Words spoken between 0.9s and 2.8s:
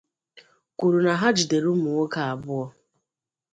na ha jidere ụmụ nwoke abụọ